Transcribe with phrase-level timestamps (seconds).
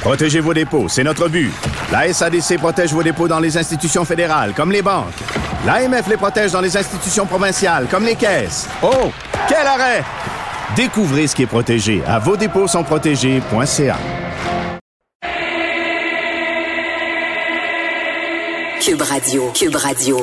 [0.00, 1.52] Protégez vos dépôts, c'est notre but.
[1.90, 5.14] La SADC protège vos dépôts dans les institutions fédérales, comme les banques.
[5.66, 8.68] L'AMF les protège dans les institutions provinciales, comme les caisses.
[8.82, 9.10] Oh,
[9.48, 10.04] quel arrêt!
[10.76, 13.96] Découvrez ce qui est protégé à vos dépôts sont protégés.ca.
[18.80, 19.50] Cube Radio.
[19.54, 20.20] Cube Radio.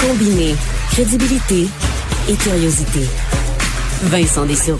[0.00, 0.56] Combiner
[0.90, 1.68] crédibilité
[2.28, 3.08] et curiosité.
[4.02, 4.78] Vincent Dessereau.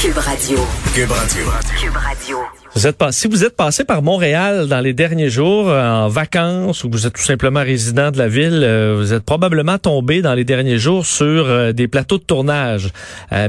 [0.00, 0.58] Cube Radio.
[0.94, 1.46] Cube Radio.
[1.80, 2.62] Cube Radio.
[2.74, 6.08] Vous êtes pas, si vous êtes passé par Montréal dans les derniers jours euh, en
[6.08, 9.76] vacances ou que vous êtes tout simplement résident de la ville, euh, vous êtes probablement
[9.76, 12.88] tombé dans les derniers jours sur euh, des plateaux de tournage,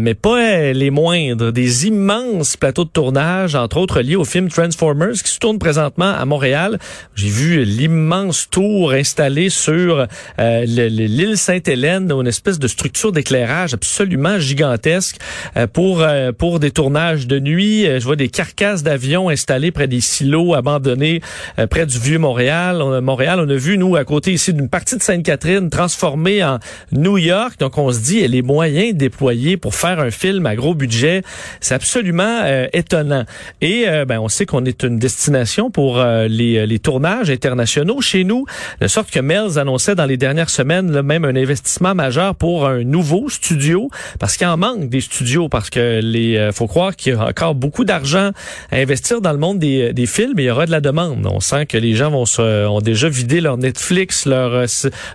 [0.02, 5.14] mais pas les moindres, des immenses plateaux de tournage, entre autres liés au film Transformers
[5.14, 6.78] qui se tourne présentement à Montréal.
[7.16, 10.06] J'ai vu l'immense tour installé sur
[10.38, 15.18] l'île Sainte-Hélène, une espèce de structure d'éclairage absolument gigantesque
[15.72, 16.06] pour
[16.38, 17.86] pour des tournages de nuit.
[17.86, 21.22] Je vois des carcasses d'avions installés près des silos abandonnés
[21.60, 22.82] euh, près du vieux Montréal.
[22.82, 26.60] On Montréal, on a vu nous à côté ici d'une partie de Sainte-Catherine transformée en
[26.92, 27.60] New York.
[27.60, 31.24] Donc on se dit les moyens déployés pour faire un film à gros budget,
[31.60, 33.26] c'est absolument euh, étonnant.
[33.62, 38.24] Et euh, ben on sait qu'on est une destination pour les, les, tournages internationaux chez
[38.24, 38.46] nous,
[38.82, 42.68] de sorte que Mel's annonçait dans les dernières semaines là, même un investissement majeur pour
[42.68, 43.90] un nouveau studio
[44.20, 47.56] parce qu'il en manque des studios parce que les faut croire qu'il y a encore
[47.56, 48.32] beaucoup d'argent
[48.72, 51.28] à investir dans le monde des, des films, il y aura de la demande.
[51.30, 54.66] On sent que les gens vont se, ont déjà vidé leur Netflix, leur, euh,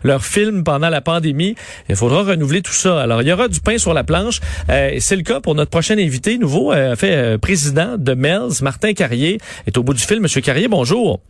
[0.02, 1.54] leur film pendant la pandémie.
[1.88, 3.00] Il faudra renouveler tout ça.
[3.00, 4.40] Alors, il y aura du pain sur la planche.
[4.70, 8.62] Euh, et c'est le cas pour notre prochain invité, nouveau euh, fait président de Mel's,
[8.62, 10.20] Martin Carrier, est au bout du fil.
[10.20, 11.20] Monsieur Carrier, bonjour.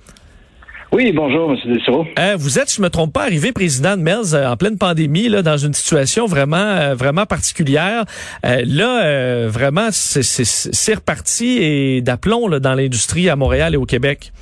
[0.91, 1.59] Oui, bonjour, M.
[1.66, 2.06] Dessereau.
[2.19, 5.28] Euh, vous êtes, je me trompe pas, arrivé président de MERS euh, en pleine pandémie,
[5.28, 8.04] là, dans une situation vraiment, euh, vraiment particulière.
[8.47, 14.32] Euh, là, vraiment, c'est reparti et d'aplomb dans l'industrie à Montréal et au Québec.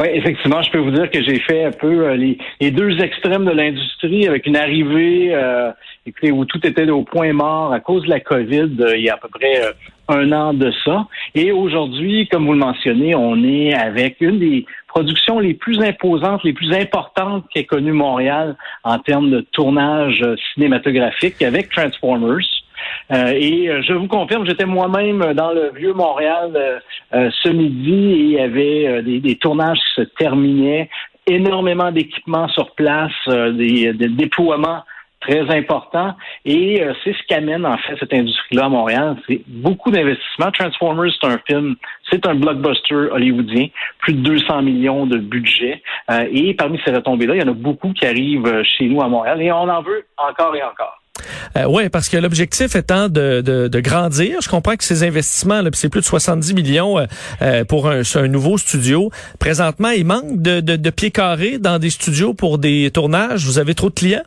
[0.00, 3.44] Oui, effectivement, je peux vous dire que j'ai fait un peu les, les, deux extrêmes
[3.44, 5.32] de l'industrie avec une arrivée
[6.04, 9.14] écoutez, où tout était au point mort à cause de la COVID il y a
[9.14, 9.60] à peu près
[10.08, 11.06] un an de ça.
[11.34, 14.64] Et aujourd'hui, comme vous le mentionnez, on est avec une des
[14.98, 21.40] productions les plus imposantes, les plus importantes qu'ait connu Montréal en termes de tournage cinématographique
[21.40, 22.48] avec Transformers.
[23.12, 26.80] Euh, et euh, je vous confirme, j'étais moi-même dans le vieux Montréal
[27.14, 30.90] euh, ce midi et il y avait des, des, tournages qui se terminaient,
[31.28, 34.82] énormément d'équipements sur place, des, des déploiements
[35.20, 36.14] très important.
[36.44, 39.16] Et euh, c'est ce qu'amène en fait cette industrie-là à Montréal.
[39.28, 40.50] C'est beaucoup d'investissements.
[40.52, 41.76] Transformers, c'est un film,
[42.10, 43.68] c'est un blockbuster hollywoodien,
[44.00, 45.82] plus de 200 millions de budget.
[46.10, 49.00] Euh, et parmi ces retombées-là, il y en a beaucoup qui arrivent euh, chez nous
[49.02, 50.98] à Montréal et on en veut encore et encore.
[51.56, 55.62] Euh, oui, parce que l'objectif étant de, de, de, grandir, je comprends que ces investissements,
[55.72, 56.98] c'est plus de 70 millions
[57.42, 59.10] euh, pour un, un, nouveau studio.
[59.38, 63.44] Présentement, il manque de, de, de pieds carrés dans des studios pour des tournages.
[63.44, 64.22] Vous avez trop de clients?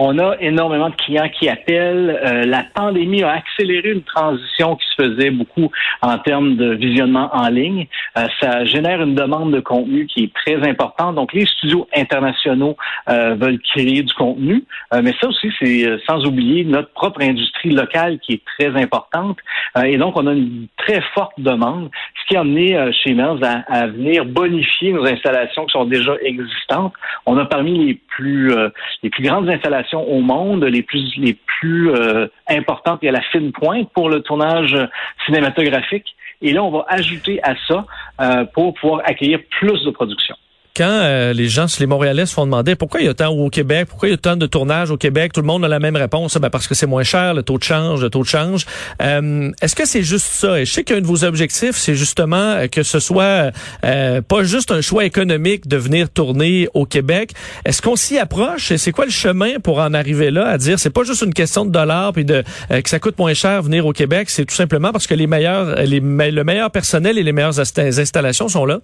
[0.00, 2.20] On a énormément de clients qui appellent.
[2.24, 5.72] Euh, la pandémie a accéléré une transition qui se faisait beaucoup
[6.02, 7.88] en termes de visionnement en ligne.
[8.16, 11.16] Euh, ça génère une demande de contenu qui est très importante.
[11.16, 12.76] Donc, les studios internationaux
[13.08, 18.20] euh, veulent créer du contenu, mais ça aussi, c'est sans oublier notre propre industrie locale
[18.20, 19.38] qui est très importante.
[19.84, 23.64] et donc, on a une très forte demande, ce qui a amené chez Mers à,
[23.66, 26.92] à, venir bonifier nos installations qui sont déjà existantes.
[27.26, 28.52] On a parmi les plus
[29.02, 33.22] les plus grandes installations au monde, les plus les plus euh, importantes et à la
[33.22, 34.76] fine pointe pour le tournage
[35.26, 36.14] cinématographique.
[36.40, 37.84] Et là, on va ajouter à ça
[38.20, 40.36] euh, pour pouvoir accueillir plus de production
[40.78, 43.50] quand euh, les gens, les Montréalais se font demander pourquoi il y a tant au
[43.50, 45.80] Québec, pourquoi il y a tant de tournages au Québec, tout le monde a la
[45.80, 48.28] même réponse, ben parce que c'est moins cher, le taux de change, le taux de
[48.28, 48.64] change.
[49.02, 50.60] Euh, Est-ce que c'est juste ça?
[50.60, 53.50] Et je sais qu'un de vos objectifs, c'est justement que ce soit
[53.84, 57.32] euh, pas juste un choix économique de venir tourner au Québec.
[57.64, 58.70] Est-ce qu'on s'y approche?
[58.70, 61.34] Et c'est quoi le chemin pour en arriver là, à dire c'est pas juste une
[61.34, 64.44] question de dollars puis de euh, que ça coûte moins cher venir au Québec, c'est
[64.44, 68.64] tout simplement parce que les meilleurs, les, le meilleur personnel et les meilleures installations sont
[68.64, 68.78] là?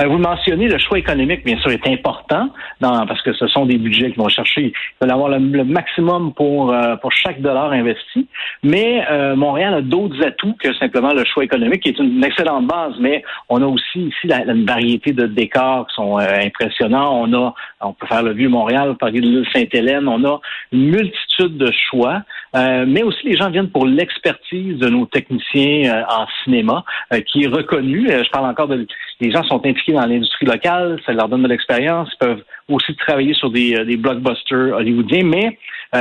[0.00, 2.48] Euh, vous mentionnez le choix économique, bien sûr, est important
[2.80, 5.64] dans, parce que ce sont des budgets qui vont chercher, ils veulent avoir le, le
[5.64, 8.26] maximum pour euh, pour chaque dollar investi.
[8.62, 12.66] Mais euh, Montréal a d'autres atouts que simplement le choix économique, qui est une, excellente
[12.66, 12.94] base.
[13.00, 17.22] Mais on a aussi ici une variété de décors qui sont impressionnants.
[17.22, 20.08] On a, on peut faire le vieux Montréal, parler de l'île Sainte-Hélène.
[20.08, 20.40] On a
[20.72, 22.22] une multitude de choix.
[22.56, 27.20] Euh, mais aussi les gens viennent pour l'expertise de nos techniciens euh, en cinéma, euh,
[27.20, 28.08] qui est reconnue.
[28.08, 28.86] je parle encore de
[29.20, 32.94] les gens sont impliqués dans l'industrie locale, ça leur donne de l'expérience, ils peuvent aussi
[32.96, 35.58] travailler sur des, des blockbusters hollywoodiens, mais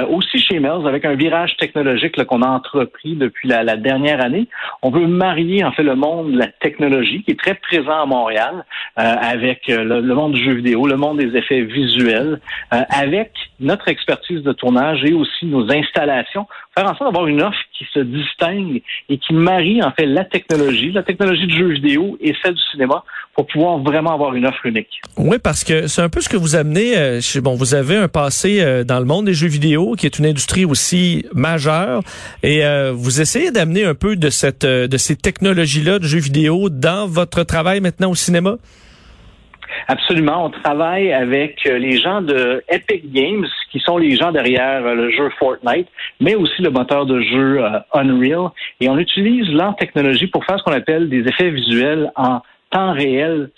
[0.07, 4.47] aussi chez Mills, avec un virage technologique qu'on a entrepris depuis la, la, dernière année,
[4.83, 8.05] on veut marier en fait le monde de la technologie qui est très présent à
[8.05, 12.39] Montréal avec le, le, monde du jeu vidéo, le monde des effets visuels,
[12.69, 16.45] avec notre expertise de tournage et aussi nos installations
[16.79, 20.25] faire en sorte d'avoir une offre qui se distingue et qui marie en fait la
[20.25, 23.03] technologie, la technologie du jeu vidéo et celle du cinéma
[23.35, 25.01] pour pouvoir vraiment avoir une offre unique.
[25.17, 26.97] Oui, parce que c'est un peu ce que vous amenez.
[26.97, 30.19] Euh, bon, vous avez un passé euh, dans le monde des jeux vidéo qui est
[30.19, 32.01] une industrie aussi majeure
[32.43, 36.69] et euh, vous essayez d'amener un peu de cette de ces technologies-là de jeux vidéo
[36.69, 38.57] dans votre travail maintenant au cinéma?
[39.87, 40.45] Absolument.
[40.45, 44.93] On travaille avec euh, les gens de Epic Games, qui sont les gens derrière euh,
[44.93, 45.87] le jeu Fortnite,
[46.19, 48.49] mais aussi le moteur de jeu euh, Unreal.
[48.79, 52.93] Et on utilise leur technologie pour faire ce qu'on appelle des effets visuels en temps
[52.93, 53.49] réel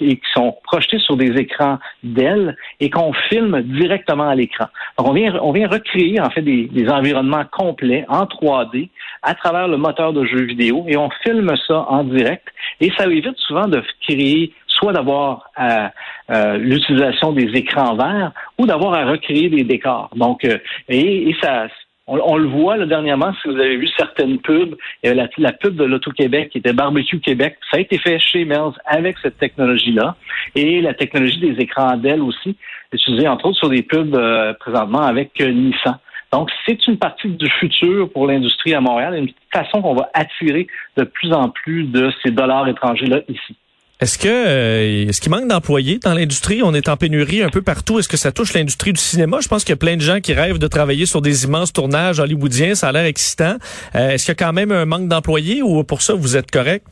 [0.00, 4.66] et qui sont projetés sur des écrans d'ailes et qu'on filme directement à l'écran.
[4.98, 8.90] Donc on vient, on vient recréer en fait des, des, environnements complets en 3D
[9.22, 12.46] à travers le moteur de jeu vidéo et on filme ça en direct
[12.80, 15.88] et ça évite souvent de créer soit d'avoir euh,
[16.30, 20.10] euh, l'utilisation des écrans verts ou d'avoir à recréer des décors.
[20.16, 21.68] Donc, euh, et, ça,
[22.06, 24.74] on, le voit là, dernièrement, si vous avez vu certaines pubs,
[25.04, 28.74] la, la pub de l'Auto-Québec qui était Barbecue Québec, ça a été fait chez Mills
[28.84, 30.16] avec cette technologie-là.
[30.56, 32.56] Et la technologie des écrans d'ailes aussi,
[32.92, 34.18] utilisée entre autres sur des pubs
[34.58, 35.98] présentement avec Nissan.
[36.32, 40.68] Donc, c'est une partie du futur pour l'industrie à Montréal, une façon qu'on va attirer
[40.96, 43.56] de plus en plus de ces dollars étrangers-là ici.
[44.00, 46.62] Est-ce que euh, est-ce qu'il manque d'employés dans l'industrie?
[46.62, 47.98] On est en pénurie un peu partout.
[47.98, 49.40] Est-ce que ça touche l'industrie du cinéma?
[49.42, 51.72] Je pense qu'il y a plein de gens qui rêvent de travailler sur des immenses
[51.72, 52.74] tournages hollywoodiens.
[52.74, 53.56] Ça a l'air excitant.
[53.94, 56.50] Euh, est-ce qu'il y a quand même un manque d'employés ou pour ça vous êtes
[56.50, 56.86] correct?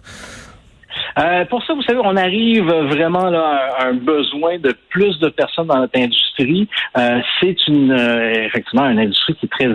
[1.18, 5.28] Euh, pour ça, vous savez, on arrive vraiment là, à un besoin de plus de
[5.28, 6.68] personnes dans notre industrie.
[6.96, 9.68] Euh, c'est une euh, effectivement une industrie qui est très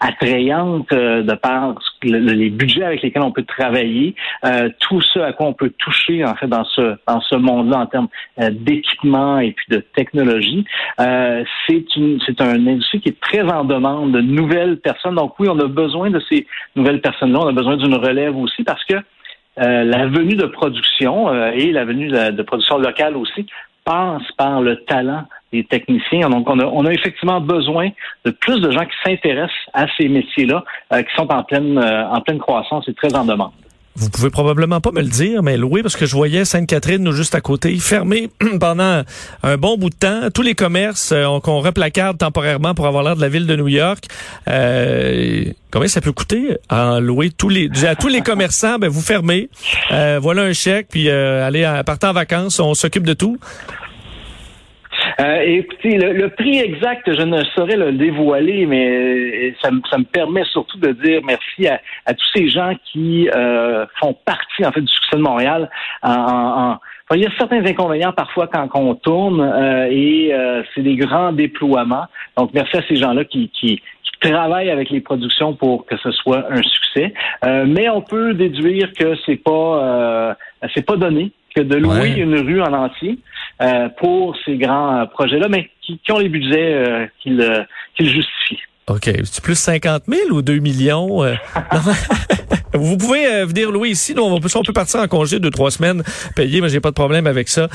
[0.00, 4.14] attrayante de par les budgets avec lesquels on peut travailler,
[4.80, 7.86] tout ce à quoi on peut toucher en fait dans ce dans ce monde-là en
[7.86, 10.64] termes d'équipement et puis de technologie.
[10.98, 15.16] c'est une c'est une industrie qui est très en demande de nouvelles personnes.
[15.16, 17.40] Donc oui, on a besoin de ces nouvelles personnes-là.
[17.40, 18.94] On a besoin d'une relève aussi parce que
[19.60, 23.46] euh, la venue de production euh, et la venue de, production locale aussi
[23.84, 26.30] passe par le talent des techniciens.
[26.30, 27.90] Donc, on a, on a effectivement besoin
[28.24, 32.20] de plus de gens qui s'intéressent à ces métiers-là, euh, qui sont en pleine, en
[32.20, 33.52] pleine croissance et très en demande.
[33.96, 37.34] Vous pouvez probablement pas me le dire, mais loué parce que je voyais Sainte-Catherine, juste
[37.34, 39.02] à côté, fermé pendant
[39.42, 40.30] un bon bout de temps.
[40.32, 43.68] Tous les commerces euh, qu'on replacarde temporairement pour avoir l'air de la ville de New
[43.68, 44.04] York.
[44.48, 48.78] Euh, combien ça peut coûter en louer tous les à tous les commerçants?
[48.78, 49.50] Ben vous fermez.
[49.90, 53.38] Euh, voilà un chèque, puis euh, allez partir en vacances, on s'occupe de tout.
[55.20, 60.44] Euh, écoutez, le, prix exact, je ne saurais le dévoiler, mais euh, ça, me permet
[60.44, 61.80] surtout de dire merci à,
[62.14, 65.68] tous ces gens qui euh, font partie en fait du succès de Montréal.
[66.02, 66.76] En,
[67.12, 69.42] il y a certains inconvénients parfois quand, on tourne
[69.90, 70.32] et
[70.72, 72.04] c'est des grands déploiements.
[72.36, 73.82] Donc merci à ces gens-là qui, qui,
[74.20, 77.12] travaillent avec les productions pour que ce soit un succès.
[77.42, 80.36] mais on peut déduire que c'est pas
[80.72, 83.18] c'est pas donné que de louer une rue en entier
[83.60, 87.58] euh, pour ces grands euh, projets-là, mais qui, ont les budgets euh, qu'ils
[87.98, 88.62] justifient.
[88.86, 89.10] OK.
[89.24, 91.20] C'est plus 50 000 ou 2 millions?
[92.72, 94.14] Vous pouvez venir louer ici.
[94.14, 96.02] Nous, on, peut, on peut partir en congé deux, trois semaines
[96.36, 97.68] payer, mais j'ai pas de problème avec ça.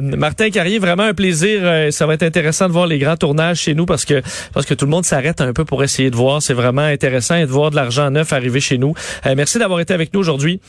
[0.00, 1.92] Martin Carrier, vraiment un plaisir.
[1.92, 4.22] ça va être intéressant de voir les grands tournages chez nous parce que
[4.54, 6.40] parce que tout le monde s'arrête un peu pour essayer de voir.
[6.40, 8.94] C'est vraiment intéressant et de voir de l'argent neuf arriver chez nous.
[9.36, 10.60] merci d'avoir été avec nous aujourd'hui.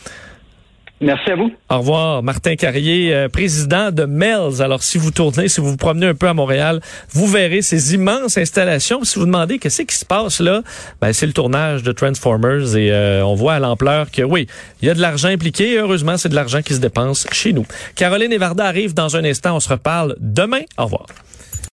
[1.03, 1.51] Merci à vous.
[1.69, 2.23] Au revoir.
[2.23, 4.61] Martin Carrier, euh, président de Mel's.
[4.61, 6.79] Alors, si vous tournez, si vous vous promenez un peu à Montréal,
[7.11, 9.03] vous verrez ces immenses installations.
[9.03, 10.61] Si vous demandez qu'est-ce qui se passe là,
[11.01, 14.47] ben, c'est le tournage de Transformers et euh, on voit à l'ampleur que oui,
[14.81, 15.77] il y a de l'argent impliqué.
[15.77, 17.65] heureusement, c'est de l'argent qui se dépense chez nous.
[17.95, 19.57] Caroline Evarda arrive dans un instant.
[19.57, 20.61] On se reparle demain.
[20.77, 21.07] Au revoir.